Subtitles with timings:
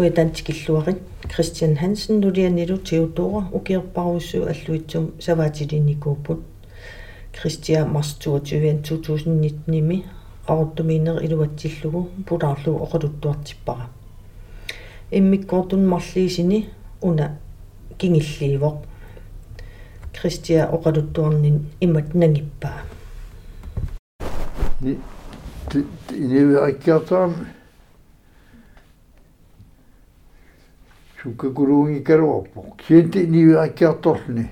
[0.00, 6.40] kuitantикиллуарит Christian Hansen nulианилу теутора укиерпаруссуу аллуитсум саваатилиникууппут
[7.34, 10.04] Christia mars 22 2019-ми
[10.46, 13.90] qaruttamiiner iluatsillугу pulaarlugu oqaluttuartippara
[15.12, 16.70] иммиккортун марлиисини
[17.02, 17.36] уна
[17.98, 18.76] кингиллиивоq
[20.16, 22.80] Christia oqaluttuarnin имат нагиппаа
[24.80, 24.98] ni
[26.14, 27.59] iniverikkaataan sukkakuruungi
[32.04, 34.46] karuappo sienti iniverikkaatorluni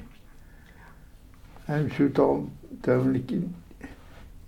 [1.69, 2.45] ам сутаа
[2.83, 3.31] таамлик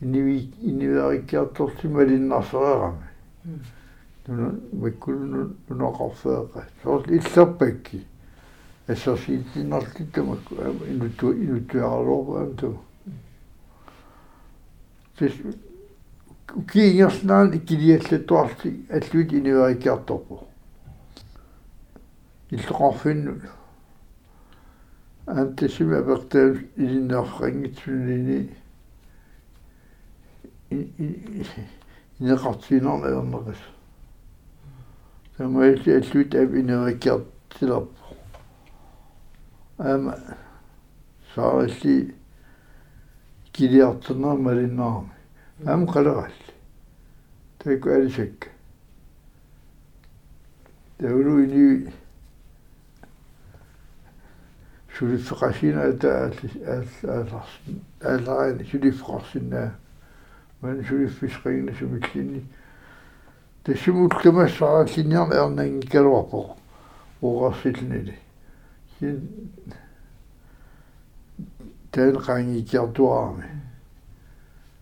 [0.02, 3.08] инниви иннивериккиарторси малиннарсереерами
[4.26, 8.06] нуна ваккулну нунақарфеэқа соорл иллерпакки
[8.86, 10.54] ассерсиитиннарлиттамакку
[10.88, 12.78] инутту инуттуаралуорпу амту
[15.18, 15.32] тис
[16.72, 20.49] киингерснаан иккилиаллаттуарти аллуит инивариккиарторпу
[22.50, 23.40] иллоқарфинну
[25.26, 28.50] антисима апертаа илиннааррангитсунини
[32.20, 33.62] инеқартинерна ернерис
[35.36, 38.16] тамаилли аллуит ав инериккиартилерпу
[39.78, 40.18] ама
[41.34, 42.14] саарилли
[43.52, 45.14] килиартэрнаа малиннаарми
[45.66, 46.54] ам қалералли
[47.58, 48.48] тайку алисакка
[50.98, 51.44] таулу
[55.00, 56.32] ини сулиффеқасина ата
[57.04, 57.52] аалларс
[58.02, 59.74] ааллараани сулиффеқарсинаа
[60.62, 62.44] ман сулиффисқигна сумиллини
[63.64, 66.56] тассумулкамассарааллинниарна эрнангикалуарпоқ
[67.22, 68.18] уурарсиллнили
[68.98, 69.28] хин
[71.92, 73.48] тэн qaangikiartuarami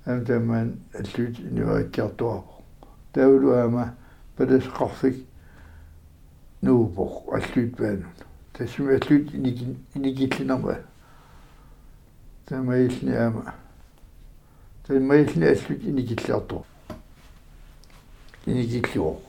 [0.06, 2.62] ам таман аллут инуаккиартуарпо
[3.12, 3.94] таулуама
[4.36, 5.24] паласеқарфик
[6.62, 8.27] нуупоқ аллут паанут
[8.58, 9.32] тассуми аллут
[9.94, 10.78] иникиллинерма
[12.46, 13.54] тамаилни ама
[14.84, 16.64] тамаилни аллут иникиллиартур
[18.46, 19.22] иникиллуоқ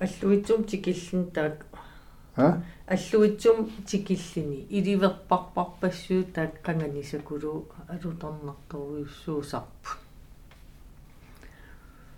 [0.00, 1.66] аллуитсум тикиллин таак
[2.36, 2.62] а?
[2.88, 9.90] Аллуитсум тикиллини иливерпарпарпассуу таак канганисакулу алуторнарторуйуссуусарпу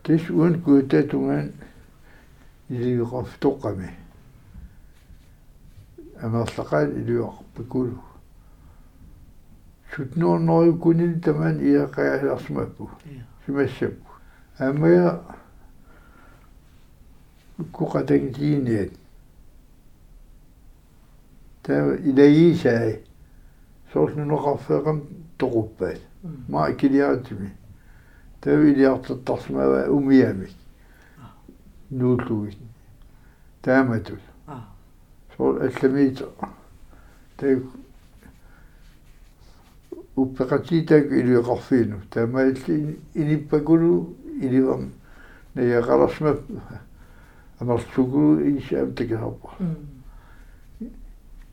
[0.04, 1.52] тис уун куутатунгаан
[2.70, 3.90] иливеқарфтоққами
[6.22, 7.98] амерлақаат илуақарпакулу
[9.94, 12.90] сутнуорнорю кунин таман иақааларсмаппу
[13.44, 14.10] симассаппу
[14.58, 15.20] аммая
[17.72, 18.92] куқатагитииниат
[21.62, 23.00] таа илаисаа
[23.92, 24.98] соорнунеқарфеқам
[25.38, 26.00] тоқуппаат
[26.48, 27.50] маа килиаатими
[28.40, 30.52] таа илиартаттарсмава умиамик
[31.90, 32.58] нууллугит
[33.62, 34.18] тааматул
[35.40, 36.22] сол алламиит
[37.38, 37.64] тэг.
[40.16, 44.92] Уппекатитак илиоқарфиину таамаалли иниппакулу иливам
[45.54, 46.36] наяқаларсма
[47.58, 49.50] амарсугу исаам такахаппа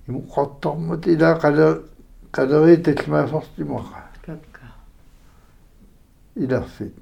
[0.08, 1.84] имуқаттармат ила қала
[2.34, 4.68] қалери талмаасартимақа какка
[6.36, 6.94] иларфит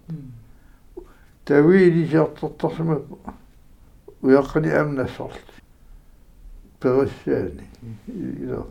[6.79, 7.67] тави илисаартартарсма уяққани амнассарт перссаани
[8.07, 8.67] ила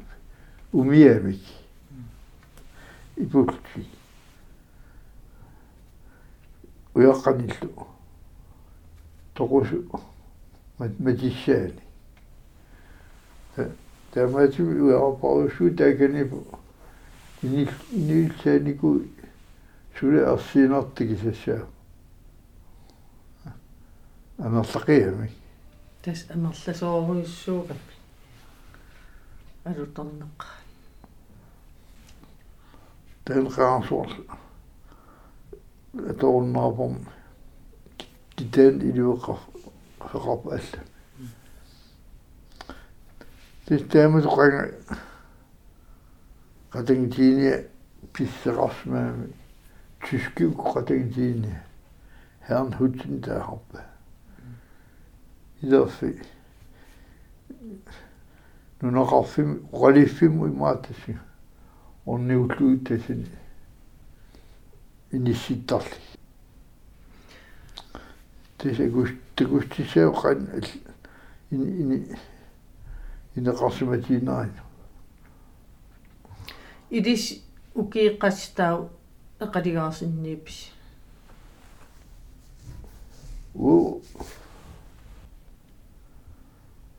[0.73, 1.41] умиамик
[3.17, 3.87] ипулти
[6.95, 7.87] уяққаниллу
[9.35, 9.85] тоқусу
[10.79, 11.81] матиссаани
[14.13, 16.45] тамати уяапарусу таканипу
[17.43, 19.03] инил инилсаанику
[19.99, 21.67] суле арсиинартики сассаа
[24.39, 25.31] амерлақиами
[26.03, 27.94] тас амерласооруйуссуугап алуторнеққа
[33.25, 34.11] тэн qaarsuar
[36.11, 36.99] аторуннаапом
[38.37, 39.41] китэн илуэққар
[40.11, 40.81] феқарп алла
[43.69, 44.63] системэс qanga
[46.73, 47.53] qatangtiini
[48.13, 49.33] писсеқарсмаами
[50.05, 51.55] tyskik qatangtiini
[52.47, 53.81] herren hutsen taaharpa
[55.63, 56.21] илерфи
[58.85, 61.17] нунақарфим ралиффиму имаатаси
[62.05, 63.27] орниуллуиттасини
[65.11, 65.97] инисситтарли
[68.59, 70.39] тисагус тагустисаа қан
[71.51, 72.19] ини ини
[73.37, 74.53] инеқарсиматинаан
[76.91, 77.41] идис
[77.75, 78.91] укииққастау
[79.41, 80.59] эқалигаарсиннииппис
[83.55, 84.01] у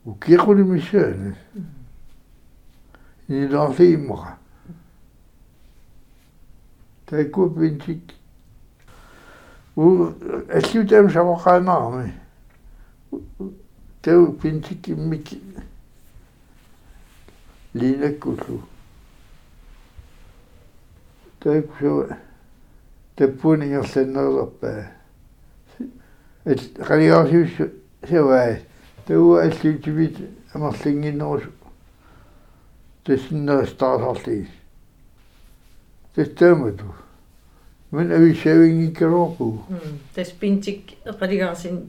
[0.06, 1.34] Ou qui vous le
[3.28, 4.14] Il est dans l'film,
[7.06, 8.00] t'as écouter un petit,
[9.76, 10.12] ou
[10.54, 11.08] écouter un
[14.00, 14.30] tu as un
[14.76, 14.94] qui
[17.96, 18.44] m'écoute,
[21.40, 21.84] t'as pu
[23.16, 23.82] t'as pu n'y il
[24.60, 24.84] peu
[28.06, 28.65] de
[29.06, 30.18] тау аллутивит
[30.52, 31.44] амерлингиннерус
[33.04, 34.48] тассиннерстаасарли
[36.16, 36.94] тэттаамату
[37.92, 39.62] мен ависавингиккерорпу
[40.14, 41.88] тас пинтик эқалигарсин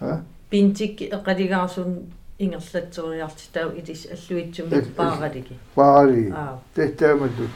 [0.00, 0.22] а?
[0.48, 2.06] пинтик эқалигарсун
[2.38, 7.48] ингерлатсориарти тау илис аллуитсуми пааралиги паари аа тэттаамату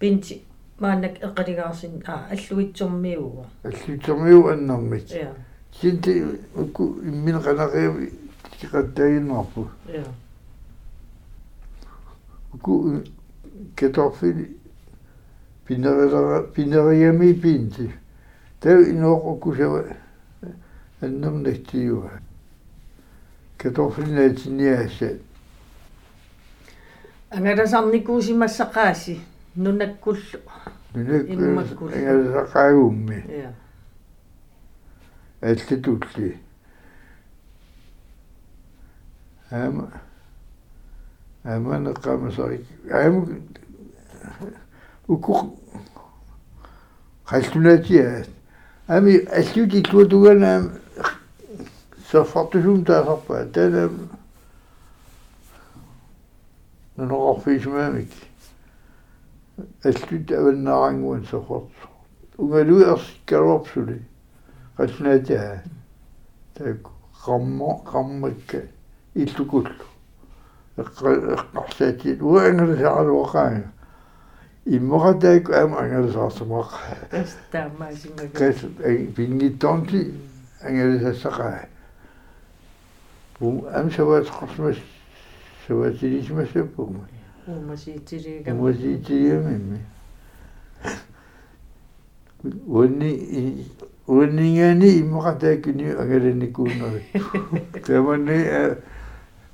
[0.00, 0.42] пинти
[0.80, 5.34] маанак эқалигарсин аа аллуитсормиуга аллутермиу аннэрмит я
[5.80, 6.24] синти
[6.54, 8.12] уку иммин канариави
[8.60, 10.04] тикаттаиннарпу я
[12.52, 13.02] уку
[13.76, 14.56] кеторфили
[15.66, 17.92] пинерера пинериами пинти.
[18.60, 19.84] Тав иноор укусава
[21.00, 22.10] аннернаттиуа
[23.58, 25.18] кеторфилнаатиниааса
[27.30, 29.20] ангаласарникуусимассақааси
[29.54, 30.40] нунаккуллу
[30.94, 31.88] Иммаккул.
[31.88, 33.18] нунак ангасақаагумми
[35.44, 36.38] я аллатулли
[39.50, 39.90] ама
[41.44, 43.28] аманеқамасарик аама
[45.06, 45.58] уку
[47.26, 48.24] хайлтунаатиа
[48.86, 50.80] ами аллути туатугана
[52.10, 53.90] сафартусум таасарпаа тана
[56.96, 58.08] нунорфисмамик
[59.82, 61.68] аллут аваннарангуан сафарт
[62.38, 62.84] унгалуи
[64.78, 65.62] قشنجاه
[67.24, 68.68] قم قمك
[69.16, 69.72] يتقول
[71.54, 73.70] قحساتي وين رجع الوقاية
[74.68, 76.80] إما غداك أم أنا رجع سماق
[78.36, 78.66] قس
[79.16, 80.12] بيني تونتي
[80.64, 81.66] أنا رجع سقاه
[83.42, 84.76] أم سوات قسمش
[85.68, 87.06] سوات ليش ما سبهم
[87.48, 89.78] ومشيتي ريغم ومشيتي ريغم
[92.66, 93.64] وني
[94.06, 97.02] уаннингани имморатааккуни ангаланикууннери
[97.86, 98.38] таманни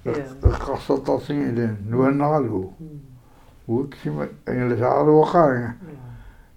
[0.05, 2.75] эққарсартарсинга илаа нуаннаралу
[3.69, 5.75] ууксима ангалисааруақаага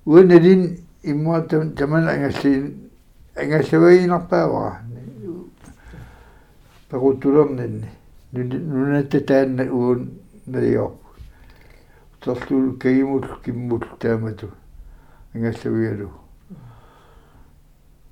[0.05, 2.89] уаналин имма таман ангаллиин
[3.35, 4.81] ангаллаваинарпаавара
[6.89, 7.89] перутулернинни
[8.33, 10.09] нунатта таанна уун
[10.47, 10.93] налиор
[12.21, 14.49] терлул кагимул киммул таамату
[15.35, 16.22] ангаллавиалу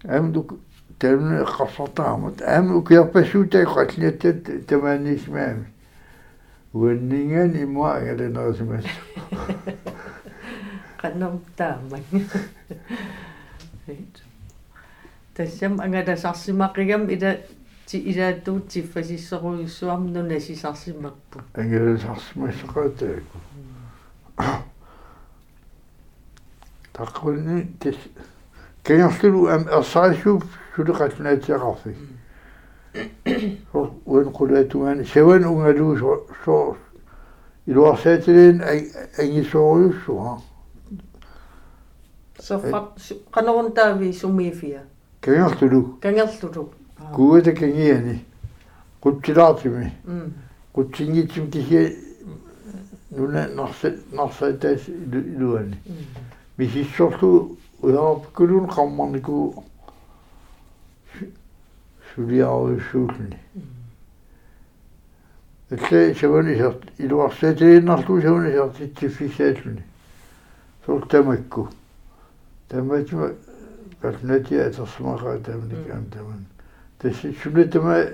[0.03, 0.59] амдук
[0.99, 5.65] тамна эққарсартаамат ааму киарпассуутаа қаллиаттат тамаанисмаами
[6.73, 8.85] уаннинган имма ангаланерисмас
[11.01, 12.03] qannom taamang
[15.35, 17.37] тассам ангаласарсимақигам ила
[17.85, 23.37] ти илааттуут тиффасиссеруйуссуарми нунасисарсимақпу ангаласарсимассақатааку
[26.93, 27.95] таққулни тас
[28.83, 30.43] кангерлу ам ерсаасууп
[30.75, 31.95] сулеқалнаатиақарфи
[34.05, 36.77] уэн қулаатугаани саван унгалуу со со
[37.67, 38.61] илуарсаатилин
[39.17, 40.39] ангисоориуссуа
[42.39, 42.85] соффат
[43.31, 44.81] qanорун таави сумиифиа
[45.21, 46.71] кангерлу кангерлулу
[47.15, 48.25] куата кангиани
[48.99, 50.33] кутсилаартими м
[50.73, 51.97] кутсингитсим киси
[53.11, 55.77] нуна нарса нарсаатаас илуани.
[56.57, 59.63] Мисиссорлу уяапкулун qammarniku
[62.13, 63.39] сулиаруйуссуулни
[65.71, 69.83] элле саванисерт илуарсаатииннарлу саванисерт тиффисааллуни
[70.85, 71.69] султамакку
[72.69, 73.31] таматима
[74.01, 76.45] калнати атерсмагаа тамникаан таман
[76.99, 78.05] тасси сулатама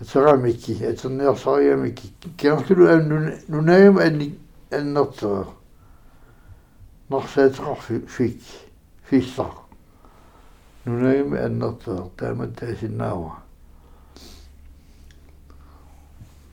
[0.00, 4.38] атерамикки атерниарсариамикки киартулу ан нунаам анни
[4.70, 5.46] аннертера
[7.08, 8.40] нарсаатеқар фик
[9.04, 9.52] фиссар
[10.84, 13.36] нунаим аннертер таамат таасиннаава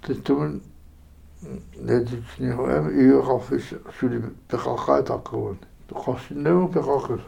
[0.02, 0.62] тэттумэн
[1.42, 7.22] нэтични хоам иоқарфис сули пеқақаатаққуун тоқарсиннаму пеқақус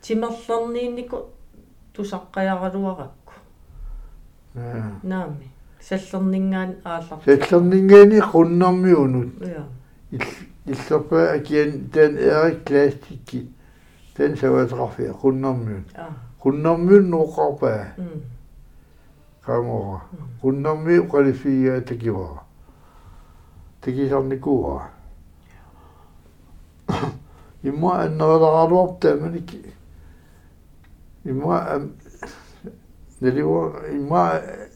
[0.00, 1.30] тимерлернииннику
[1.94, 3.32] тусаққаяралуаракку
[5.02, 5.50] наами
[5.85, 9.65] саллернингаан ааллар саллернингаани qunnermiunut я
[10.65, 13.47] иллерпа акиан таан эрик клаастикки
[14.15, 16.09] таан саваатеқарфиа qunnermiun а
[16.43, 18.21] qunnermiun нуоқарпаа м
[19.45, 20.01] kaamora
[20.41, 22.41] qunnermi qaliffigaa takivara
[23.81, 24.89] takisarnikuuraa
[27.63, 29.49] imma anneralaruartaamanik
[31.25, 31.55] imma
[33.21, 33.61] naliwa
[33.97, 34.21] imma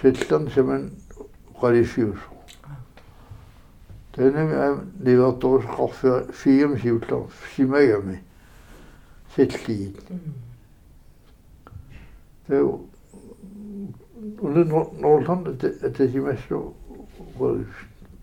[0.00, 0.90] сиуллам сэллам саман
[1.54, 2.28] угалиффиусо
[4.12, 8.22] тэнэми ам ливерторус qarfia фиам сиуллам симагами
[9.34, 10.00] сэллиит
[12.48, 12.60] det
[14.40, 14.64] under
[15.00, 16.50] Norrland at det er mest
[17.38, 17.64] var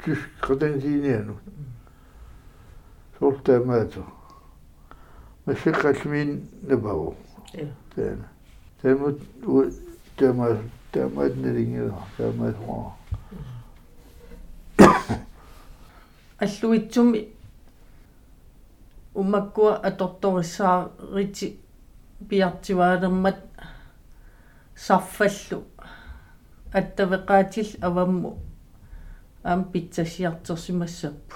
[0.04, 1.32] tysk kredensinien.
[3.20, 4.04] Sollte jeg med så.
[5.46, 7.16] Men så kallte min nebao.
[7.54, 7.68] Ja.
[7.96, 8.24] Den.
[8.82, 9.66] Den må det må
[10.20, 10.48] det må
[10.93, 11.95] den ringe da.
[12.17, 12.55] Det må det
[16.41, 17.27] аллуитсуми
[19.13, 21.57] умаккуа аторториссаарити
[22.29, 23.36] пиартиваалермат
[24.75, 25.63] сарфаллу
[26.74, 28.38] аттавеқаатил авамму.
[29.43, 31.36] Аам питсасиартерсимассаппу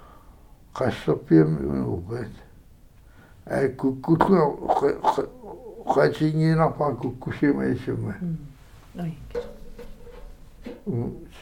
[0.74, 2.34] qassarpiam unuupaat
[3.46, 4.38] ai kukkutlu
[5.94, 8.14] qatingiinarpaa kukkusima isuma
[8.96, 9.14] ой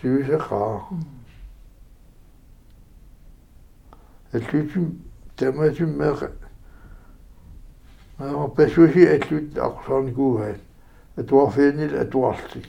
[0.01, 0.83] сюсеқаа
[4.33, 5.03] аллутим
[5.37, 6.33] таматим меqa
[8.19, 10.61] маа пэсуси аллут ақсарникуугаат
[11.17, 12.69] атуарфианил атуарлик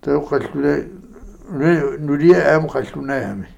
[0.00, 0.84] тауқаллуна
[1.98, 3.48] нулия аам қаллунаами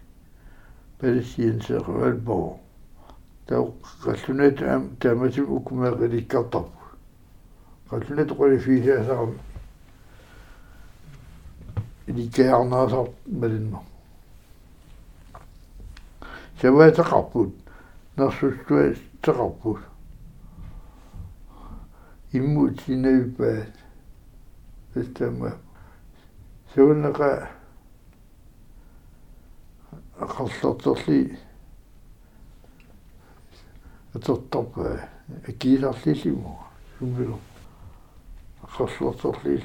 [0.98, 2.58] палисиинсеэруалбоо
[3.46, 6.80] тау қаллунат аам тааматим укумеэқиликкартарпу
[7.90, 9.34] қаллунат қолифисаасарам
[12.06, 13.84] иликкаярнаасар малинно
[16.60, 17.54] саваатеқарпут
[18.16, 19.80] нарсуссуа теқарпут
[22.32, 23.74] иммут синавипаат
[26.74, 27.48] тастама сеуннеқа
[30.20, 31.38] аққарлэртерли
[34.14, 35.08] атертарпа
[35.48, 36.58] акиисарлилиму
[36.98, 37.40] сумилу
[38.62, 39.64] аққарлэртерли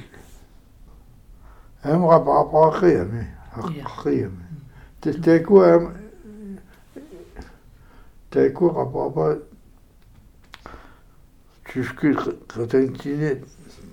[1.82, 4.46] амра паапаақиами аққиами
[5.00, 5.94] тэтэку ам
[8.30, 9.38] тэку паапа
[11.64, 12.16] чүскил
[12.48, 13.44] катантине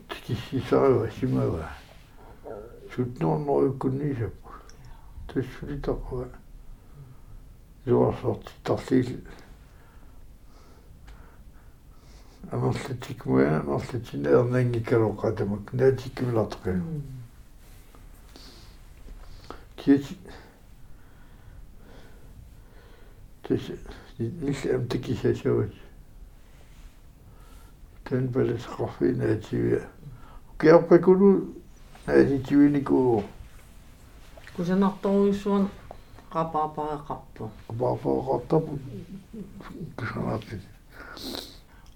[0.09, 1.69] тикиссисарава симава
[2.94, 4.50] сутнуорноруккунниисаппу
[5.28, 6.28] тассулитақуа
[7.86, 9.20] юасортарлил
[12.50, 16.82] амерлатикмуя амерлатинеернангикалоқатамак наатиккимилартақи
[19.76, 20.18] кич
[23.42, 23.60] тэс
[24.18, 25.72] нил амтакисасават
[28.04, 29.82] тэн балэс қорфинаативиа
[30.58, 31.54] киарпакулу
[32.07, 33.23] наатитивиникуу
[34.55, 35.69] кусанарторуйссуан
[36.33, 38.79] qapaapaaqarpu qapaapaaqartapu
[39.97, 40.55] кисанаати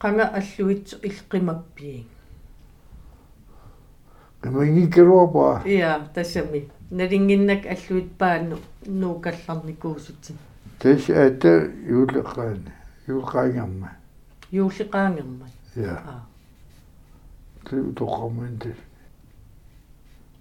[0.01, 2.05] qanga аллуит иллqimappiin
[4.41, 8.57] qimangikkeruapa иа тассами налингиннак аллуит паанну
[9.01, 10.33] нуукалларникуусутси
[10.79, 11.51] тэс ата
[11.95, 12.71] юулеқаани
[13.07, 13.89] юулқаангерма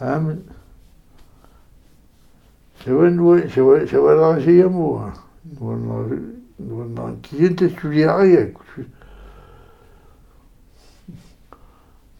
[0.00, 0.38] فهمت
[2.84, 5.12] شوان شوان شوان راسي يموها
[5.60, 6.18] والله
[6.60, 8.54] والله كي تسولي عيك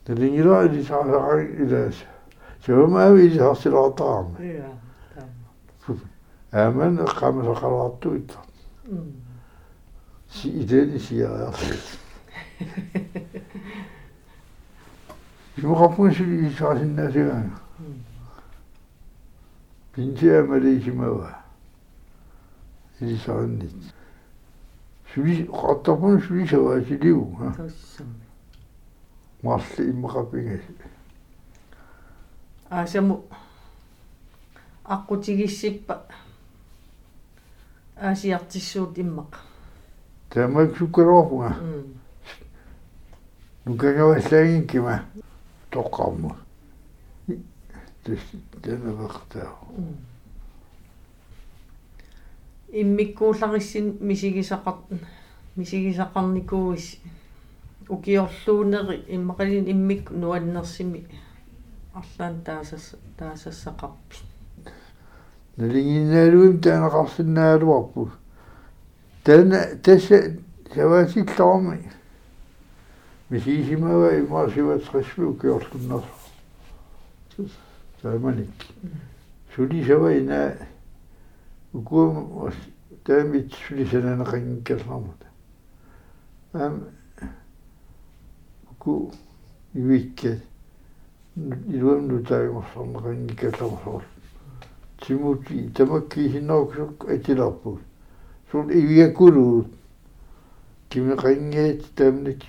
[0.08, 1.90] لأن لا اللي تعرف إيه، إلى
[2.66, 4.34] شو ما هو يجي حصل عطام
[6.54, 8.32] أمن قام سقر الطويت
[10.30, 11.26] سي إيداني سي
[15.58, 17.32] Je me rappelle celui qui chasse une nature.
[19.96, 21.38] Малисимава.
[23.00, 23.72] Исааннит.
[25.14, 27.36] Сули qаттапун сули саваасилиу.
[27.56, 28.20] тассами
[29.42, 30.60] Марли иммақапингас.
[32.70, 33.24] аасаму
[34.84, 36.02] аққутигиссиппа
[37.96, 39.36] аасиартиссуут иммақ
[40.30, 41.56] Тамак суккаруапунга.
[41.60, 42.00] м
[43.64, 45.02] Нукагаваллагин кима
[45.70, 46.36] тоққарму.
[48.07, 48.21] Тэс
[48.62, 49.51] тэнавертаа.
[52.71, 54.77] иммиккууллариссин мисигисақар
[55.57, 56.99] мисигисақарникууис
[57.88, 61.05] укиорлуунери иммақалин иммик нуаннерсими
[61.95, 64.16] арлаан таасас таассақарпи
[65.57, 68.11] налингиннаалуим таанақарсиннаалуарпу.
[69.25, 70.38] тана тасса
[70.75, 71.90] саваасилларми
[73.31, 76.05] мисисимава имаасиватсқассуу киорлуннер.
[77.37, 77.65] тааманик.
[78.02, 80.54] Сули сава ина
[81.72, 82.52] укуум
[83.04, 85.16] таамит сули сананеқангкерлармут.
[86.52, 86.85] ам
[88.78, 89.12] ку
[89.74, 90.40] ивикке
[91.37, 94.04] илуам нутаагорсорнерингикаллерсоор
[95.00, 97.80] тимути тамакки хиннауксук атиларпут
[98.50, 99.68] сул ивиаккулуут
[100.88, 102.42] кимеқангеет таамник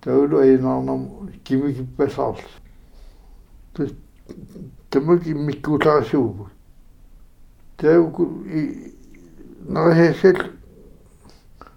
[0.00, 1.08] Taudu ei naanam
[1.44, 2.42] kimikin pesalla.
[4.90, 6.48] Tämäkin mikku taas suupu.
[7.76, 8.46] Teu kun
[9.68, 10.36] naiset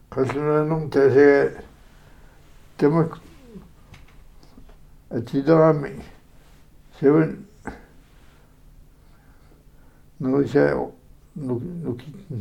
[0.09, 1.62] kasvaneen on tässä
[2.77, 3.05] tämä
[5.31, 6.01] tidami.
[6.99, 7.38] Se on
[10.19, 10.71] no se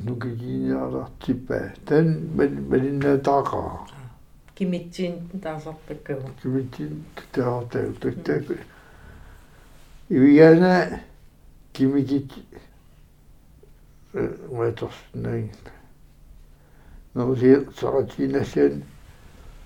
[0.05, 1.73] nukikin ja rahtsi päin.
[1.85, 2.21] Tän
[2.69, 4.02] menin ne takaa.
[4.63, 8.45] Кимитсин таасартаккава кимитсин таартаа таттак
[10.09, 11.01] ивиана
[11.73, 12.33] кимикит
[14.13, 15.51] мэторс найн
[17.15, 18.85] нуси саратинассан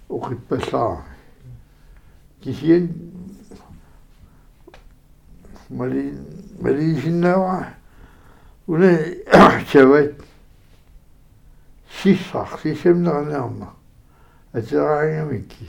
[0.09, 1.05] оқиппаллаа
[2.41, 2.89] кисиен
[5.69, 6.17] мали
[6.59, 7.67] малисиннаава
[8.67, 9.17] уне
[9.73, 10.15] чават
[12.03, 13.77] сиссах сисемнернерна
[14.57, 15.67] атераангамикки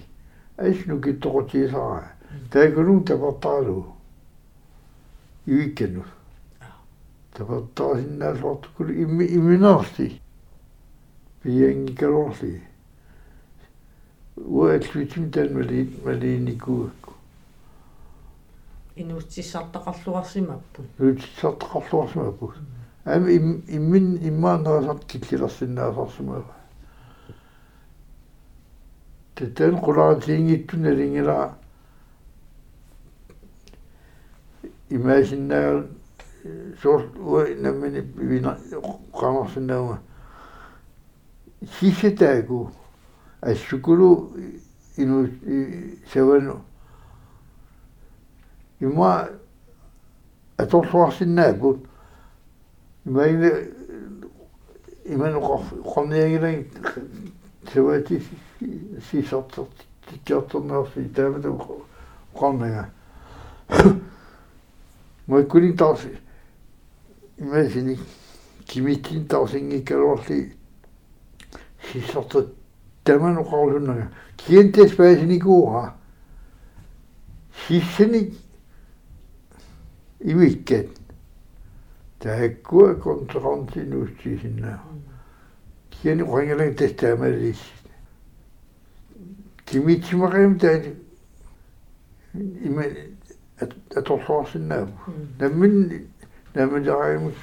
[0.57, 2.11] аисну киттоқутиисара
[2.51, 3.95] таакунун тапартаалу
[5.45, 6.03] юиккану.
[7.33, 10.21] Тапартаасиннаасуартуккулу имми имминаарси
[11.41, 12.63] пиангикалорли.
[14.35, 17.13] Уааллутим таан мали малиникуакку
[18.95, 22.55] инуутсиссартақарлуарсимаппут нуутсиссартақарлуарсимаппут
[23.05, 23.31] ами
[23.67, 26.56] иммин иммаанерасарт киллилерсиннаасарсимава
[29.37, 31.57] тэттэн qulaatiingittuna lingila
[34.89, 35.85] имаасиннаа
[36.81, 38.57] сор уа наммини вина
[39.13, 39.99] qanarsinnauga
[41.79, 42.71] сисетаагу
[43.41, 44.33] ассукулу
[44.97, 45.29] ину
[46.11, 46.61] савану
[48.79, 49.29] има
[50.57, 51.85] аторлуарсиннаакут
[53.05, 53.51] имаина
[55.05, 55.61] иману
[57.73, 58.21] qorniagilai савати
[59.11, 59.65] сисортер
[60.09, 61.85] тиккиортернерси таамату
[62.33, 62.89] qorniga
[65.27, 66.17] мойкулин таарси
[67.37, 67.99] имаасини
[68.65, 70.53] кимитин таарсингиккалуарли
[71.91, 72.47] сисортер
[73.03, 75.93] таману qaulunnaga kientes paasinikуура
[77.67, 78.33] сиссани
[80.19, 80.87] ивиккат
[82.19, 84.79] тааккуа контрантинуустисиннаа
[86.01, 87.59] киани қонгилан тестаамалис
[89.65, 90.81] кимитсимариум таа
[92.33, 92.83] има
[93.95, 94.91] аторсуарсиннааву
[95.39, 96.07] наммин
[96.55, 97.33] наммилариум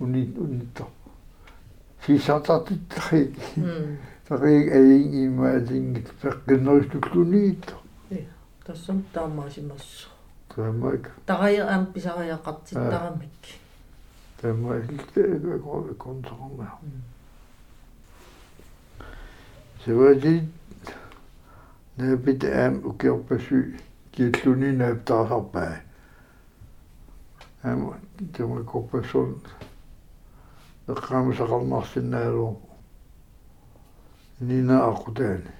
[0.00, 0.86] уни унитто
[2.06, 3.34] сисатартиттахи
[4.28, 7.74] тариг аин имаалингит пеққиннерустуллуниитто
[8.66, 10.08] тассам таамаасимассу
[10.54, 13.42] таамаак тарая аам писариақартиттарамик
[14.40, 14.84] таамаак
[19.84, 20.44] Se voi dit
[21.96, 23.76] ne pitää kirppasy
[24.12, 25.82] kitsuni ne tasapäin.
[27.64, 27.94] En
[28.36, 29.42] se voi koppas on
[31.08, 32.68] kamsa kalmasti näin loppu.
[34.40, 35.50] Niin nää akuteeni.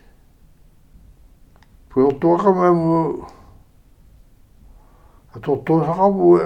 [1.95, 3.27] Puhutuakamme muu
[5.35, 5.87] ja tuottaa mm.
[5.87, 6.39] sakavu,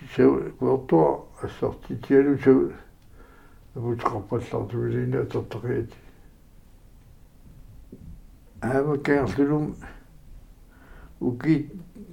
[0.00, 2.72] нуиттуусмасу се пуортуа ассартитиалу су
[3.74, 5.94] апутеқарпаллартуилиина тортақиати
[8.60, 9.76] аама каарлулум
[11.20, 11.70] уки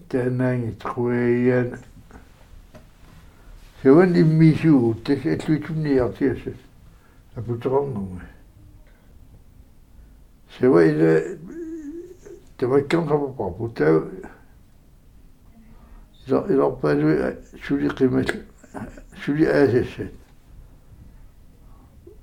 [0.10, 1.80] таанаангит қуяяана
[3.82, 6.60] севан иммисуу тэс аллуитунниартиасас
[7.36, 8.21] апутерарнерма
[10.60, 11.39] сева иле
[12.58, 14.04] таваккернсапапарпу таа
[16.28, 17.36] ила иларпалу
[17.66, 18.30] сули қимал
[19.24, 20.12] сули аасассат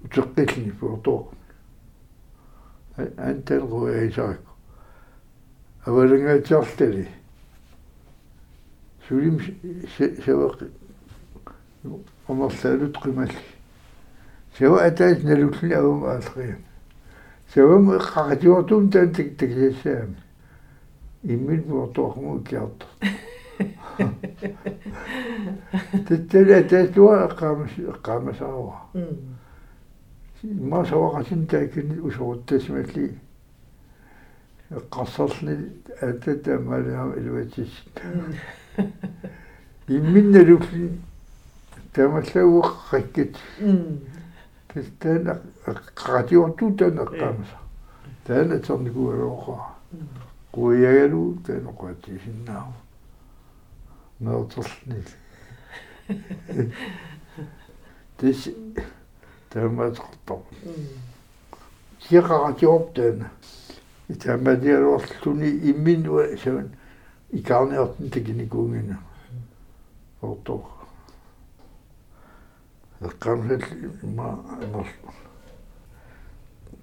[0.05, 1.31] утеққиллни пуортоо
[2.97, 4.53] антал руаисаакку
[5.87, 7.09] авалангаатсаартали
[9.09, 9.41] сулим
[9.97, 10.69] севақ
[12.29, 13.39] омерлаалут қималли
[14.59, 16.61] сева атаат налуллни авам аалқиам
[17.55, 20.17] севам қақатиортун таан тик тиксассаами
[21.23, 22.87] иммил пуортоорму киарта
[26.07, 28.75] тэттэлэ тэтлуа эққаамас эққаамасаава
[30.71, 33.19] ма савақасин таакини усуруттасмалли
[34.91, 35.55] qassarni
[36.01, 37.73] atata maliam ilvatis
[39.89, 41.01] imminnalullin
[41.95, 43.37] тамаллагуққаккит
[44.69, 45.41] тастаана
[45.95, 47.59] qatiortu таанеққамаса
[48.27, 49.57] таана терникуалооqa
[50.53, 52.73] quyaгаlu таанеққатисиннаау
[54.21, 55.03] меэртерлни
[58.19, 58.49] тис
[59.51, 60.41] таамаатеқартор
[62.09, 63.31] киақаратиорптаана
[64.09, 66.71] итаамаатиалуарлуни имминуа саван
[67.33, 68.99] икаарниортин такиникуунгина
[70.23, 70.67] ортоо
[73.01, 73.63] эққамсал
[74.03, 74.29] има
[74.63, 74.89] анер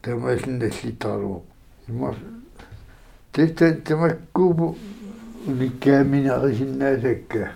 [0.02, 1.44] тамааллиналлитаалуо
[1.88, 2.15] има
[3.34, 4.76] тэтэ тамаккуупу
[5.47, 7.51] униккааминарисиннаасакка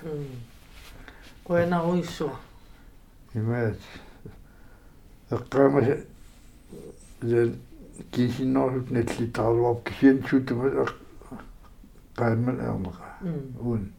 [1.43, 2.31] коенаруиссуа
[3.33, 3.79] имаат
[5.31, 5.97] эққамаса
[7.21, 7.55] зэн
[8.11, 10.87] кисиннорут наллитаалуап кисиансуутама
[12.15, 13.05] qaamman aarneqa
[13.59, 13.91] uun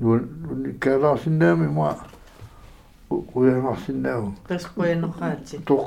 [0.00, 1.96] nuun kaalаарsinnaami ma
[3.10, 5.82] uyanarsinnaagu тасқуянеқаати тоқ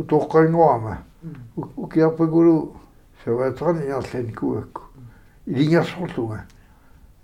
[0.00, 0.94] утоққангуама
[1.76, 2.76] укиарпагулу
[3.24, 4.82] саваатерни иарлани куакку
[5.46, 6.46] илингерсорлуга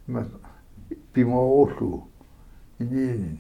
[0.07, 0.27] ма
[1.13, 2.09] пимооруллу
[2.79, 3.39] иниинин